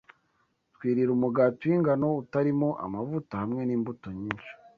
twirira 0.75 1.11
umugati 1.17 1.63
w’ingano 1.69 2.07
utarimo 2.21 2.67
amavuta, 2.85 3.33
hamwe 3.41 3.61
n’imbuto 3.63 4.07
nyinshi 4.19 4.51